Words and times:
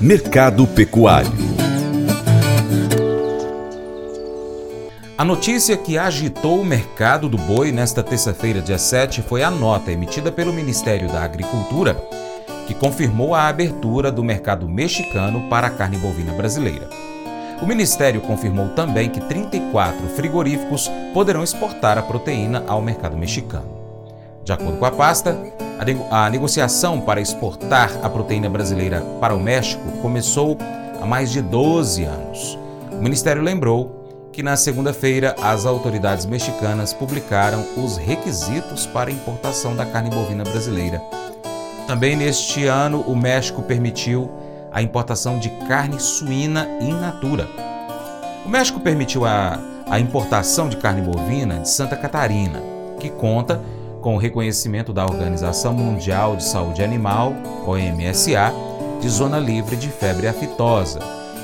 Mercado 0.00 0.66
Pecuário 0.66 1.50
A 5.20 5.24
notícia 5.24 5.76
que 5.76 5.98
agitou 5.98 6.58
o 6.58 6.64
mercado 6.64 7.28
do 7.28 7.36
boi 7.36 7.70
nesta 7.70 8.02
terça-feira, 8.02 8.62
dia 8.62 8.78
7, 8.78 9.20
foi 9.20 9.42
a 9.42 9.50
nota 9.50 9.92
emitida 9.92 10.32
pelo 10.32 10.50
Ministério 10.50 11.08
da 11.08 11.22
Agricultura, 11.22 11.94
que 12.66 12.72
confirmou 12.72 13.34
a 13.34 13.46
abertura 13.46 14.10
do 14.10 14.24
mercado 14.24 14.66
mexicano 14.66 15.46
para 15.50 15.66
a 15.66 15.70
carne 15.70 15.98
bovina 15.98 16.32
brasileira. 16.32 16.88
O 17.60 17.66
Ministério 17.66 18.22
confirmou 18.22 18.70
também 18.70 19.10
que 19.10 19.20
34 19.20 20.08
frigoríficos 20.16 20.90
poderão 21.12 21.44
exportar 21.44 21.98
a 21.98 22.02
proteína 22.02 22.64
ao 22.66 22.80
mercado 22.80 23.14
mexicano. 23.18 23.79
De 24.50 24.54
acordo 24.54 24.78
com 24.78 24.84
a 24.84 24.90
pasta, 24.90 25.38
a, 26.10 26.28
negociação 26.28 27.00
para 27.00 27.20
exportar 27.20 27.88
a 28.02 28.10
proteína 28.10 28.50
brasileira 28.50 29.00
para 29.20 29.32
o 29.32 29.38
México 29.38 29.80
começou 30.02 30.58
há 31.00 31.06
mais 31.06 31.30
de 31.30 31.40
12 31.40 32.02
anos. 32.02 32.58
O 32.90 32.96
Ministério 32.96 33.42
lembrou 33.42 34.28
que 34.32 34.42
na 34.42 34.56
segunda-feira 34.56 35.36
as 35.40 35.66
autoridades 35.66 36.26
mexicanas 36.26 36.92
publicaram 36.92 37.64
os 37.76 37.96
requisitos 37.96 38.86
para 38.86 39.08
a 39.08 39.12
importação 39.12 39.76
da 39.76 39.86
carne 39.86 40.10
bovina 40.10 40.42
brasileira. 40.42 41.00
Também 41.86 42.16
neste 42.16 42.66
ano, 42.66 43.02
o 43.02 43.14
México 43.14 43.62
permitiu 43.62 44.28
a 44.72 44.82
importação 44.82 45.38
de 45.38 45.48
carne 45.68 46.00
suína 46.00 46.66
in 46.80 46.94
natura. 46.94 47.48
O 48.44 48.48
México 48.48 48.80
permitiu 48.80 49.24
a, 49.24 49.60
a 49.88 50.00
importação 50.00 50.68
de 50.68 50.76
carne 50.76 51.02
bovina 51.02 51.60
de 51.60 51.68
Santa 51.68 51.94
Catarina, 51.94 52.60
que 52.98 53.10
conta 53.10 53.60
com 54.00 54.14
o 54.14 54.18
reconhecimento 54.18 54.92
da 54.92 55.04
Organização 55.04 55.72
Mundial 55.72 56.36
de 56.36 56.44
Saúde 56.44 56.82
Animal, 56.82 57.34
OMSA, 57.66 58.52
de 59.00 59.08
zona 59.08 59.38
livre 59.38 59.76
de 59.76 59.88
febre 59.88 60.26
aftosa, 60.26 61.00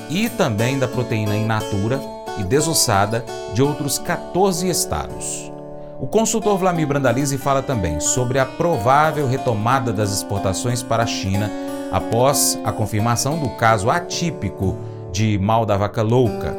e 0.09 0.29
também 0.29 0.79
da 0.79 0.89
proteína 0.89 1.37
in 1.37 1.45
natura 1.45 2.01
e 2.39 2.45
desossada 2.45 3.25
de 3.55 3.63
outros 3.63 3.99
14 3.99 4.69
estados. 4.69 5.53
O 5.99 6.07
consultor 6.07 6.59
Vlamir 6.59 6.87
Brandalize 6.87 7.39
fala 7.39 7.63
também 7.63 8.01
sobre 8.01 8.39
a 8.39 8.45
provável 8.45 9.27
retomada 9.27 9.93
das 9.93 10.13
exportações 10.13 10.83
para 10.83 11.03
a 11.03 11.07
China 11.07 11.51
após 11.91 12.59
a 12.65 12.73
confirmação 12.73 13.39
do 13.39 13.49
caso 13.57 13.89
atípico 13.89 14.77
de 15.11 15.39
mal 15.39 15.65
da 15.65 15.77
vaca 15.77 16.03
louca. 16.03 16.55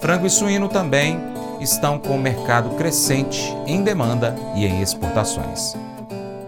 Frango 0.00 0.26
e 0.26 0.30
suíno 0.30 0.68
também 0.68 1.31
estão 1.62 1.98
com 1.98 2.16
o 2.16 2.20
mercado 2.20 2.76
crescente 2.76 3.54
em 3.66 3.82
demanda 3.82 4.36
e 4.54 4.66
em 4.66 4.82
exportações. 4.82 5.74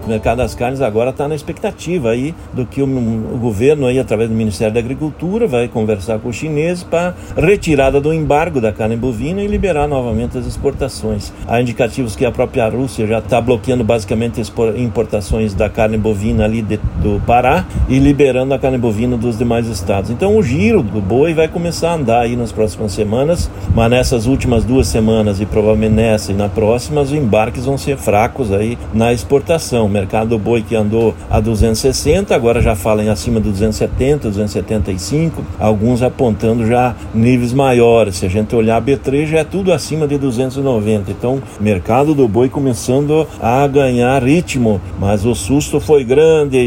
O 0.05 0.09
mercado 0.09 0.39
das 0.39 0.55
carnes 0.55 0.83
agora 0.83 1.11
está 1.11 1.27
na 1.27 1.35
expectativa 1.35 2.11
aí 2.11 2.35
do 2.53 2.67
que 2.67 2.83
o, 2.83 2.85
o, 2.85 3.39
governo 3.39 3.87
aí 3.87 3.99
através 3.99 4.29
do 4.29 4.37
Ministério 4.37 4.75
da 4.75 4.79
Agricultura 4.79 5.47
vai 5.47 5.67
conversar 5.67 6.19
com 6.19 6.29
os 6.29 6.37
chineses 6.37 6.85
para 6.85 7.15
retirada 7.35 7.99
do 8.03 8.13
embargo 8.13 8.61
da 8.61 8.71
carne 8.71 8.97
bovina 8.97 9.41
e 9.41 9.47
liberar 9.47 9.89
novamente 9.89 10.37
as 10.37 10.45
exportações. 10.47 11.33
Há 11.49 11.59
indicativos 11.59 12.15
que 12.15 12.27
a 12.27 12.31
própria 12.31 12.69
Rússia 12.69 13.07
já 13.07 13.19
está 13.19 13.41
bloqueando 13.41 13.83
basicamente 13.83 14.43
importações 14.77 15.55
da 15.55 15.71
carne 15.71 15.97
bovina 15.97 16.45
ali 16.45 16.61
de, 16.61 16.77
do 17.03 17.19
Pará 17.27 17.65
e 17.89 17.99
liberando 17.99 18.53
a 18.53 18.59
carne 18.59 18.77
bovina 18.77 19.17
dos 19.17 19.39
demais 19.39 19.67
estados. 19.69 20.11
Então 20.11 20.37
o 20.37 20.43
giro 20.43 20.83
do 20.83 21.01
boi 21.01 21.33
vai 21.33 21.49
começar 21.49 21.93
a 21.93 21.95
andar 21.95 22.21
aí 22.21 22.37
nas 22.37 22.53
próximas 22.53 22.93
semanas, 22.93 23.51
mas 23.75 23.91
nessas 23.91 24.27
últimas 24.27 24.65
duas 24.65 24.87
semanas 24.87 25.41
e 25.41 25.47
provavelmente 25.47 25.95
nessa 25.95 26.31
e 26.31 26.35
na 26.35 26.51
próxima 26.51 27.01
os 27.01 27.11
embarques 27.11 27.65
vão 27.65 27.79
ser 27.79 27.97
fracos 27.97 28.53
aí 28.53 28.77
na 28.93 29.11
exportação 29.11 29.94
mercado 29.95 30.31
do 30.31 30.39
boi 30.39 30.61
que 30.61 30.75
andou 30.75 31.15
a 31.31 31.39
260, 31.39 32.35
agora 32.35 32.61
já 32.61 32.75
fala 32.75 33.05
em 33.05 33.09
acima 33.09 33.41
de 33.41 33.49
270, 33.51 34.29
275, 34.29 35.45
alguns 35.59 36.03
apontando 36.03 36.67
já 36.67 36.97
níveis 37.15 37.53
maiores. 37.53 38.17
Se 38.17 38.27
a 38.27 38.29
gente 38.29 38.57
olhar 38.57 38.83
B3 38.83 39.27
já 39.27 39.39
é 39.39 39.45
tudo 39.45 39.73
acima 39.73 40.09
de 40.09 40.19
290. 40.19 41.13
Então, 41.13 41.41
mercado 41.61 42.13
do 42.13 42.27
boi 42.27 42.49
começando 42.49 43.27
a 43.41 43.65
ganhar 43.69 44.21
ritmo, 44.23 44.81
mas 44.99 45.25
o 45.25 45.35
susto 45.35 45.79
foi 45.79 46.03
grande 46.03 46.59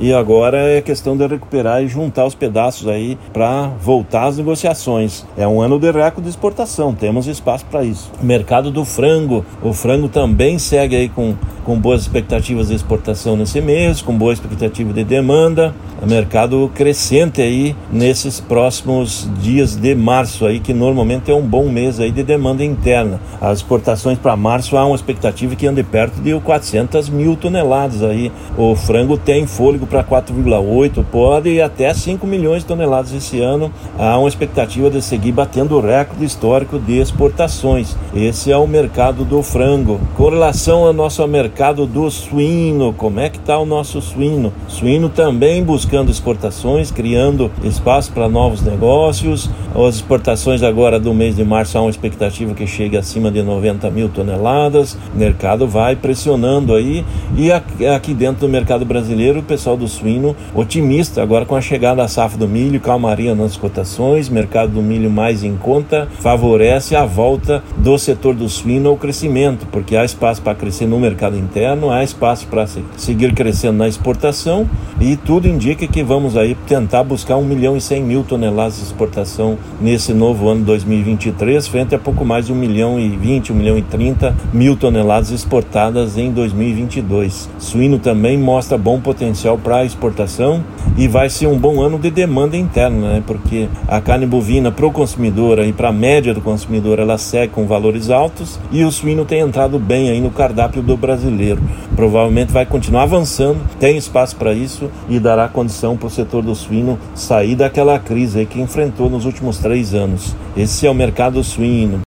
e 0.00 0.12
agora 0.12 0.58
é 0.58 0.80
questão 0.80 1.16
de 1.16 1.26
recuperar 1.26 1.82
e 1.82 1.88
juntar 1.88 2.26
os 2.26 2.34
pedaços 2.34 2.88
aí 2.88 3.16
para 3.32 3.68
voltar 3.80 4.26
às 4.26 4.36
negociações. 4.36 5.24
É 5.36 5.46
um 5.46 5.60
ano 5.60 5.78
de 5.78 5.90
recorde 5.90 6.22
de 6.22 6.30
exportação, 6.30 6.92
temos 6.92 7.26
espaço 7.26 7.64
para 7.66 7.84
isso. 7.84 8.10
Mercado 8.20 8.70
do 8.70 8.84
frango, 8.84 9.44
o 9.62 9.72
frango 9.72 10.08
também 10.08 10.58
segue 10.58 10.96
aí 10.96 11.08
com, 11.08 11.34
com 11.64 11.78
boas 11.78 12.02
expectativas 12.02 12.63
de 12.68 12.74
exportação 12.74 13.36
nesse 13.36 13.60
mês, 13.60 14.02
com 14.02 14.16
boa 14.16 14.32
expectativa 14.32 14.92
de 14.92 15.04
demanda, 15.04 15.74
mercado 16.06 16.70
crescente 16.74 17.40
aí 17.40 17.74
nesses 17.90 18.40
próximos 18.40 19.28
dias 19.40 19.74
de 19.74 19.94
março 19.94 20.46
aí, 20.46 20.60
que 20.60 20.74
normalmente 20.74 21.30
é 21.30 21.34
um 21.34 21.42
bom 21.42 21.68
mês 21.68 21.98
aí 21.98 22.10
de 22.10 22.22
demanda 22.22 22.64
interna. 22.64 23.20
As 23.40 23.58
exportações 23.58 24.18
para 24.18 24.36
março 24.36 24.76
há 24.76 24.84
uma 24.84 24.96
expectativa 24.96 25.56
que 25.56 25.66
ande 25.66 25.82
perto 25.82 26.20
de 26.20 26.38
400 26.38 27.08
mil 27.08 27.36
toneladas 27.36 28.02
aí. 28.02 28.30
O 28.56 28.74
frango 28.74 29.16
tem 29.16 29.46
fôlego 29.46 29.86
para 29.86 30.04
4,8, 30.04 31.04
pode 31.10 31.50
ir 31.50 31.62
até 31.62 31.92
5 31.92 32.26
milhões 32.26 32.62
de 32.62 32.66
toneladas 32.66 33.12
esse 33.12 33.40
ano. 33.40 33.72
Há 33.98 34.18
uma 34.18 34.28
expectativa 34.28 34.90
de 34.90 35.00
seguir 35.00 35.32
batendo 35.32 35.76
o 35.76 35.80
recorde 35.80 36.24
histórico 36.24 36.78
de 36.78 36.98
exportações. 36.98 37.96
Esse 38.14 38.50
é 38.50 38.56
o 38.56 38.66
mercado 38.66 39.24
do 39.24 39.42
frango. 39.42 40.00
Com 40.16 40.28
relação 40.28 40.84
ao 40.84 40.92
nosso 40.92 41.26
mercado 41.26 41.86
do 41.86 42.10
suíno, 42.10 42.53
suíno, 42.54 42.92
como 42.92 43.18
é 43.18 43.28
que 43.28 43.38
está 43.38 43.58
o 43.58 43.66
nosso 43.66 44.00
suíno? 44.00 44.52
Suíno 44.68 45.08
também 45.08 45.62
buscando 45.64 46.10
exportações, 46.10 46.90
criando 46.92 47.50
espaço 47.64 48.12
para 48.12 48.28
novos 48.28 48.62
negócios. 48.62 49.50
As 49.74 49.96
exportações 49.96 50.62
agora 50.62 51.00
do 51.00 51.12
mês 51.12 51.34
de 51.34 51.44
março 51.44 51.76
há 51.76 51.80
uma 51.80 51.90
expectativa 51.90 52.54
que 52.54 52.64
chegue 52.64 52.96
acima 52.96 53.30
de 53.30 53.42
90 53.42 53.90
mil 53.90 54.08
toneladas. 54.08 54.96
O 55.12 55.18
mercado 55.18 55.66
vai 55.66 55.96
pressionando 55.96 56.74
aí. 56.74 57.04
E 57.36 57.50
aqui 57.50 58.14
dentro 58.14 58.46
do 58.46 58.48
mercado 58.48 58.84
brasileiro, 58.84 59.40
o 59.40 59.42
pessoal 59.42 59.76
do 59.76 59.88
suíno 59.88 60.36
otimista 60.54 61.22
agora 61.22 61.44
com 61.44 61.56
a 61.56 61.60
chegada 61.60 61.96
da 61.96 62.08
safra 62.08 62.38
do 62.38 62.46
milho, 62.46 62.80
calmaria 62.80 63.34
nas 63.34 63.56
cotações, 63.56 64.28
mercado 64.28 64.72
do 64.72 64.82
milho 64.82 65.10
mais 65.10 65.42
em 65.42 65.56
conta, 65.56 66.06
favorece 66.20 66.94
a 66.94 67.04
volta 67.04 67.64
do 67.76 67.98
setor 67.98 68.34
do 68.34 68.48
suíno 68.48 68.90
ao 68.90 68.96
crescimento, 68.96 69.66
porque 69.72 69.96
há 69.96 70.04
espaço 70.04 70.40
para 70.40 70.54
crescer 70.54 70.86
no 70.86 71.00
mercado 71.00 71.36
interno, 71.36 71.90
há 71.90 72.04
espaço 72.04 72.43
para 72.44 72.66
seguir 72.96 73.32
crescendo 73.32 73.78
na 73.78 73.88
exportação 73.88 74.68
e 75.00 75.16
tudo 75.16 75.48
indica 75.48 75.86
que 75.86 76.02
vamos 76.02 76.36
aí 76.36 76.54
tentar 76.66 77.02
buscar 77.02 77.36
1 77.36 77.44
milhão 77.44 77.76
e 77.76 77.80
100 77.80 78.02
mil 78.02 78.22
toneladas 78.22 78.76
de 78.76 78.84
exportação 78.84 79.58
nesse 79.80 80.12
novo 80.12 80.48
ano 80.48 80.64
2023, 80.64 81.66
frente 81.66 81.94
a 81.94 81.98
pouco 81.98 82.24
mais 82.24 82.46
de 82.46 82.52
1 82.52 82.56
milhão 82.56 83.00
e 83.00 83.08
20, 83.08 83.52
1 83.52 83.56
milhão 83.56 83.78
e 83.78 83.82
30 83.82 84.34
mil 84.52 84.76
toneladas 84.76 85.30
exportadas 85.30 86.16
em 86.16 86.30
2022. 86.30 87.48
Suíno 87.58 87.98
também 87.98 88.38
mostra 88.38 88.78
bom 88.78 89.00
potencial 89.00 89.58
para 89.58 89.84
exportação 89.84 90.62
e 90.96 91.08
vai 91.08 91.28
ser 91.28 91.46
um 91.46 91.58
bom 91.58 91.80
ano 91.80 91.98
de 91.98 92.10
demanda 92.10 92.56
interna, 92.56 93.14
né? 93.14 93.22
porque 93.26 93.68
a 93.88 94.00
carne 94.00 94.26
bovina 94.26 94.70
para 94.70 94.86
o 94.86 94.92
consumidor 94.92 95.58
e 95.60 95.72
para 95.72 95.88
a 95.88 95.92
média 95.92 96.32
do 96.32 96.40
consumidor 96.40 96.98
ela 96.98 97.18
segue 97.18 97.52
com 97.52 97.66
valores 97.66 98.10
altos 98.10 98.58
e 98.70 98.84
o 98.84 98.90
suíno 98.90 99.24
tem 99.24 99.40
entrado 99.40 99.78
bem 99.78 100.10
aí 100.10 100.20
no 100.20 100.30
cardápio 100.30 100.82
do 100.82 100.96
brasileiro. 100.96 101.60
Provavelmente 101.96 102.23
provavelmente 102.24 102.52
vai 102.52 102.64
continuar 102.64 103.02
avançando, 103.02 103.60
tem 103.78 103.98
espaço 103.98 104.36
para 104.36 104.54
isso 104.54 104.90
e 105.08 105.18
dará 105.18 105.46
condição 105.46 105.96
para 105.96 106.06
o 106.06 106.10
setor 106.10 106.42
do 106.42 106.54
suíno 106.54 106.98
sair 107.14 107.54
daquela 107.54 107.98
crise 107.98 108.46
que 108.46 108.60
enfrentou 108.60 109.10
nos 109.10 109.26
últimos 109.26 109.58
três 109.58 109.92
anos. 109.92 110.34
Esse 110.56 110.86
é 110.86 110.90
o 110.90 110.94
mercado 110.94 111.42
suíno. 111.44 112.00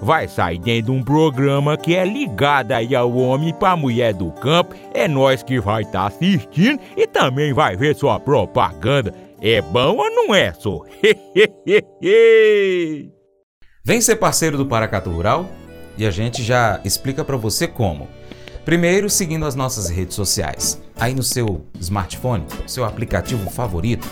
vai 0.00 0.28
sair 0.28 0.58
dentro 0.58 0.92
de 0.92 0.98
um 0.98 1.02
programa 1.02 1.76
que 1.76 1.94
é 1.94 2.04
ligado 2.04 2.72
aí 2.72 2.94
ao 2.94 3.12
homem 3.14 3.52
para 3.52 3.76
mulher 3.76 4.14
do 4.14 4.30
campo. 4.32 4.74
É 4.94 5.06
nós 5.08 5.42
que 5.42 5.60
vai 5.60 5.82
estar 5.82 6.00
tá 6.00 6.06
assistindo 6.06 6.80
e 6.96 7.06
também 7.06 7.52
vai 7.52 7.76
ver 7.76 7.94
sua 7.94 8.18
propaganda. 8.18 9.14
É 9.40 9.62
bom 9.62 9.96
ou 9.96 10.10
não 10.10 10.34
é, 10.34 10.52
só? 10.52 10.82
Vem 13.84 14.00
ser 14.00 14.16
parceiro 14.16 14.56
do 14.56 14.66
Paracatu 14.66 15.10
Rural 15.10 15.48
e 15.96 16.04
a 16.06 16.10
gente 16.10 16.42
já 16.42 16.80
explica 16.84 17.24
para 17.24 17.36
você 17.36 17.66
como. 17.66 18.08
Primeiro, 18.64 19.08
seguindo 19.08 19.46
as 19.46 19.54
nossas 19.54 19.88
redes 19.88 20.14
sociais. 20.14 20.80
Aí 20.96 21.14
no 21.14 21.22
seu 21.22 21.64
smartphone, 21.80 22.44
seu 22.66 22.84
aplicativo 22.84 23.48
favorito, 23.48 24.06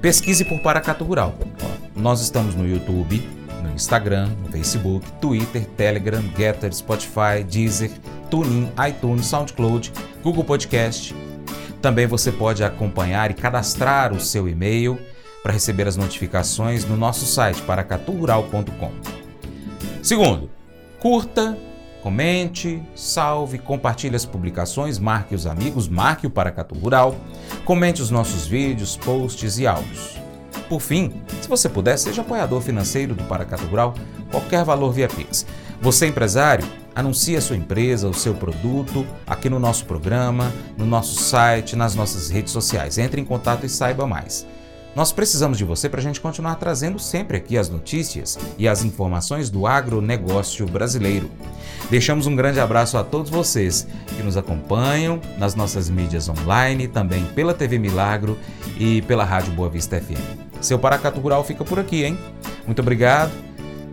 pesquise 0.00 0.44
por 0.44 0.60
Paracatu 0.60 1.02
Rural. 1.04 1.34
Nós 1.96 2.20
estamos 2.20 2.54
no 2.54 2.68
YouTube, 2.68 3.20
no 3.62 3.70
Instagram, 3.70 4.28
no 4.42 4.48
Facebook, 4.50 5.10
Twitter, 5.20 5.66
Telegram, 5.76 6.22
Getter, 6.36 6.72
Spotify, 6.74 7.44
Deezer, 7.48 7.90
TuneIn, 8.30 8.70
iTunes, 8.88 9.26
SoundCloud, 9.26 9.92
Google 10.22 10.44
Podcast. 10.44 11.14
Também 11.80 12.06
você 12.06 12.32
pode 12.32 12.64
acompanhar 12.64 13.30
e 13.30 13.34
cadastrar 13.34 14.12
o 14.12 14.20
seu 14.20 14.48
e-mail 14.48 14.98
para 15.42 15.52
receber 15.52 15.86
as 15.86 15.96
notificações 15.96 16.84
no 16.84 16.96
nosso 16.96 17.24
site 17.24 17.62
paracaturural.com. 17.62 18.92
Segundo, 20.02 20.50
curta, 20.98 21.56
Comente, 22.02 22.80
salve, 22.94 23.58
compartilhe 23.58 24.14
as 24.14 24.24
publicações, 24.24 24.98
marque 24.98 25.34
os 25.34 25.46
amigos, 25.46 25.88
marque 25.88 26.26
o 26.26 26.30
Paracatu 26.30 26.74
Rural, 26.74 27.14
comente 27.64 28.00
os 28.00 28.10
nossos 28.10 28.46
vídeos, 28.46 28.96
posts 28.96 29.58
e 29.58 29.66
áudios. 29.66 30.27
Por 30.68 30.80
fim, 30.80 31.22
se 31.40 31.48
você 31.48 31.68
puder, 31.68 31.96
seja 31.96 32.20
apoiador 32.20 32.60
financeiro 32.60 33.14
do 33.14 33.24
Paracatu 33.24 33.64
Rural, 33.64 33.94
qualquer 34.30 34.64
valor 34.64 34.92
via 34.92 35.08
Pix. 35.08 35.46
Você, 35.80 36.06
empresário, 36.06 36.66
anuncie 36.94 37.36
a 37.36 37.40
sua 37.40 37.56
empresa, 37.56 38.08
o 38.08 38.14
seu 38.14 38.34
produto 38.34 39.06
aqui 39.26 39.48
no 39.48 39.58
nosso 39.58 39.86
programa, 39.86 40.52
no 40.76 40.84
nosso 40.84 41.22
site, 41.22 41.74
nas 41.74 41.94
nossas 41.94 42.28
redes 42.28 42.52
sociais. 42.52 42.98
Entre 42.98 43.20
em 43.20 43.24
contato 43.24 43.64
e 43.64 43.68
saiba 43.68 44.06
mais. 44.06 44.46
Nós 44.94 45.12
precisamos 45.12 45.56
de 45.56 45.64
você 45.64 45.88
para 45.88 46.00
a 46.00 46.02
gente 46.02 46.20
continuar 46.20 46.56
trazendo 46.56 46.98
sempre 46.98 47.36
aqui 47.36 47.56
as 47.56 47.68
notícias 47.70 48.36
e 48.58 48.66
as 48.66 48.82
informações 48.82 49.48
do 49.48 49.66
agronegócio 49.66 50.66
brasileiro. 50.66 51.30
Deixamos 51.88 52.26
um 52.26 52.34
grande 52.34 52.58
abraço 52.58 52.98
a 52.98 53.04
todos 53.04 53.30
vocês 53.30 53.86
que 54.16 54.22
nos 54.22 54.36
acompanham 54.36 55.20
nas 55.38 55.54
nossas 55.54 55.88
mídias 55.88 56.28
online, 56.28 56.88
também 56.88 57.24
pela 57.26 57.54
TV 57.54 57.78
Milagro 57.78 58.36
e 58.76 59.00
pela 59.02 59.24
Rádio 59.24 59.52
Boa 59.52 59.70
Vista 59.70 60.00
FM. 60.00 60.47
Seu 60.60 60.78
Paracatu 60.78 61.20
Rural 61.20 61.44
fica 61.44 61.64
por 61.64 61.78
aqui, 61.78 62.04
hein? 62.04 62.18
Muito 62.66 62.80
obrigado. 62.80 63.32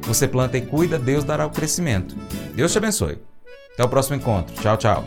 Você 0.03 0.27
planta 0.27 0.57
e 0.57 0.61
cuida, 0.61 0.99
Deus 0.99 1.23
dará 1.23 1.45
o 1.45 1.49
crescimento. 1.49 2.15
Deus 2.53 2.71
te 2.71 2.77
abençoe. 2.77 3.17
Até 3.73 3.83
o 3.83 3.89
próximo 3.89 4.15
encontro. 4.15 4.55
Tchau, 4.61 4.77
tchau. 4.77 5.05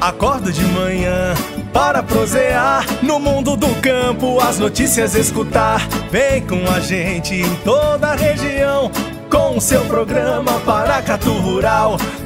Acordo 0.00 0.52
de 0.52 0.62
manhã 0.64 1.34
para 1.72 2.02
prosear 2.02 2.84
no 3.02 3.18
mundo 3.18 3.56
do 3.56 3.74
campo, 3.80 4.38
as 4.38 4.58
notícias 4.58 5.14
escutar. 5.14 5.80
Vem 6.10 6.46
com 6.46 6.70
a 6.70 6.78
gente 6.78 7.34
em 7.34 7.54
toda 7.64 8.08
a 8.08 8.14
região 8.14 8.90
com 9.30 9.56
o 9.56 9.60
seu 9.60 9.82
programa 9.86 10.60
Paracatu 10.60 11.32
Rural. 11.32 11.96